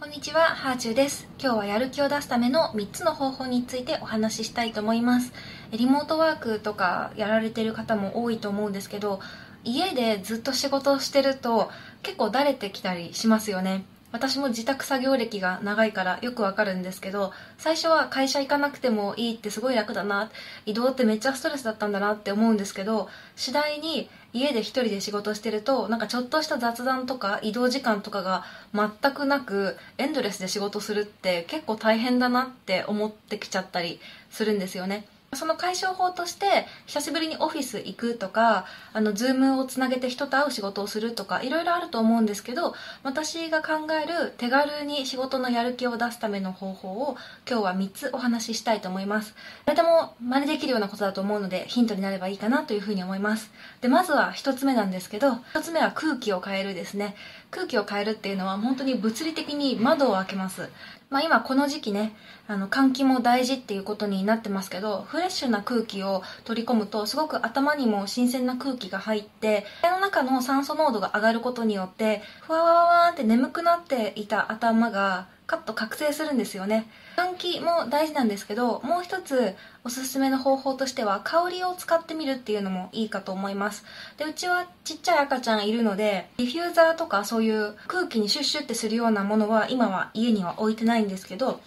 [0.00, 1.28] こんにちは、ハーチューです。
[1.38, 5.30] 今日はやる気を出すための3つの方法についてお話ししたいと思います。
[5.72, 9.20] リモートワークとかやられてる方も多いと思うんですけど、
[9.62, 11.70] 家でずっと仕事をしてると
[12.02, 13.84] 結構だれてきたりしますよね。
[14.12, 20.30] 私も自宅作業歴が長いからよくわかるんですけど、最初は会社行かなくてもいいってすごい楽だな、
[20.66, 28.44] 移動ってめっちゃストレスだったんだなって思うんですけど、次第に家で一人で仕事してると、なんかちょっとした雑談とか移動時間とかが
[28.74, 35.06] 全くなく、エンドレスで仕事するって結構大変だなって思ってきちゃったりするんですよね。
[35.32, 47.16] その解消法として久しぶりにオフィス行くとかあのズームをつなげて人と会う仕事をするとかいろいろあると思うんですけど私が考える手軽に仕事のやる気を出すための方法を
[47.48, 49.36] 今日は3つお話ししたいと思います。
[49.66, 53.52] 誰でも真似できるようなことだと思うのでヒントになればいいかなというふうに思います。
[53.82, 57.14] でまずは1つ目なんですけど1つ目は空気を変えるですね。
[57.52, 60.68] 空気を変えるっていうのは本当に物理的に窓を開けます。
[61.10, 62.14] まあ、今この時期ね
[62.46, 76.86] あの換気も大事っていうことになってますけどフレッシュな空気を取り込むとすごく頭にも新鮮な空気が入って部屋の中の酸素濃度が上がることによってふわわわわって眠くなっていた頭がカッと覚醒するんですよね。
[77.16, 83.84] 換気も大事なんですけどもう一つおすすめの方法としては香りを使ってみるっていうのもいいかと思います。
[84.16, 91.60] でうちはちっちゃい赤ちゃんいるのでディフューザーとかそういう空気にシュッシュってするようなものは今は家には置いてないんですけど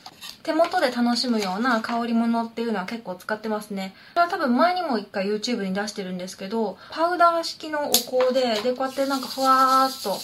[0.43, 3.93] 手元で楽しむような香り物っていうのは結構使ってますね。
[4.13, 10.17] これは多分前にも一回 YouTube に出してるんですけどパウダー式のお香ででこうやってなんかふわーっと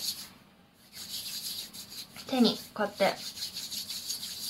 [2.30, 3.39] 手にこうやって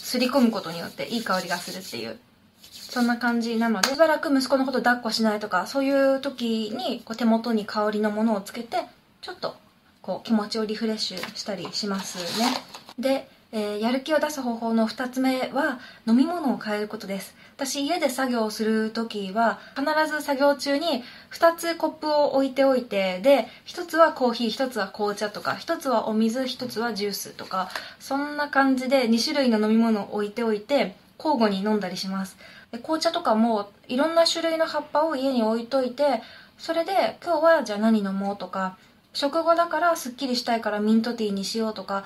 [0.09, 2.17] すり込むことによっていい香りがするっていう。
[2.63, 8.77] そんな感じなのでしばらく息子のこと抱っこしないとかそういう時にこう手元に香りのものをつけて
[9.21, 9.55] ちょっと
[10.01, 12.51] こう気持ちをリフレッシュしたりしますね。
[12.97, 17.35] で、えーやる気を出す方法の2つ目は飲み物を変えることです。
[17.55, 32.37] 私家で作業をする時は必ず作業中に2つコップを置いておいてで1つはコーヒー1つは紅茶とか1つはお水1つはジュースとかそんな感じで2種類の飲み物を置いておいて交互に飲んだりします。
[32.71, 36.21] で紅茶とかもいろんな種類の葉っぱを家に置いといて
[36.57, 38.77] それで今日はじゃあ何飲もうとか
[39.11, 42.03] 食後だからすっきりしたいからミントティーにしようとか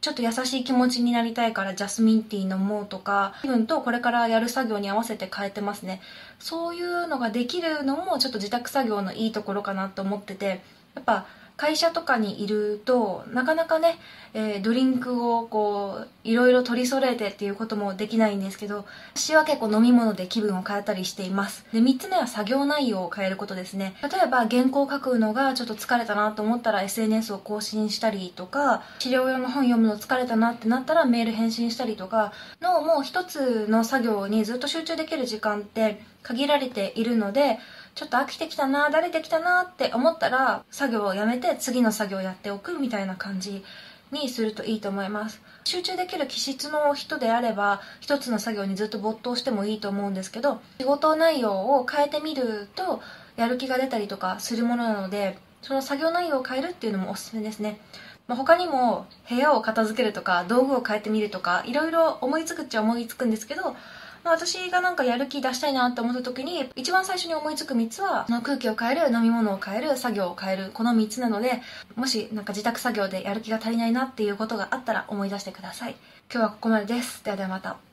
[0.00, 6.00] ちょっと優しい気持ちになりたいからジャスミンティー飲もうとか気分とこれからやる作業に合わせて変えてますね。
[6.38, 10.62] そういうのができるのもちょっと自宅作業のいいところかなと思ってて
[10.94, 11.26] やっぱ
[11.58, 13.98] 会社とかにいるとなかなかね、
[14.32, 21.64] えードリンクをこういろいろ取り揃えてっていうこともできないんですけど私は結構飲み物で気分を変えたりしています。
[21.72, 23.94] で3つ目は作業内容を変えることですね。
[24.02, 37.58] 例えば原稿を書くのがちょっと疲れたなと思ったら SNS を更新したりとか資料用の本読むの疲れたなってなったらメール返信したりとかのもう一つの作業にずっと集中できる時間って限られているので
[37.94, 43.64] ちょっと飽きてきたな慣れてきたなって思ったら作業をやめて次の作業をやっておくみたいな感じ
[44.10, 45.40] にするといいと思います。
[45.64, 53.00] 集中できる気質の人であれば一つの作業にずっと没頭してもいいと思うんですけど仕事内容を変えてみると
[53.36, 57.78] やる気が出たりとかするものなのでその作業内容を変えるっていうのもおすすめですね。
[58.26, 63.74] まあ、他にも部屋を片付けるとか道具を変えてみるとかいろいろ思いつくっちゃ思いつくんですけど、
[64.22, 71.62] まあ、私がなんかやる気出したいなって思った時に一番最初に思いつく3つは空気を変える飲み物を変える作業を変えるこの3つなので
[71.96, 75.96] もしなんか自宅作業でやる気が足りないなっていうことがあったら思い出してください。
[76.32, 77.24] 今日はここまでです。
[77.24, 77.89] ではではまた。